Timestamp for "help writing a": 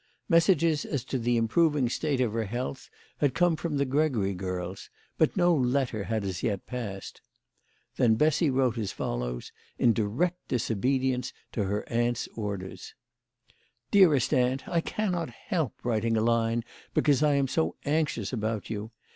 15.29-16.21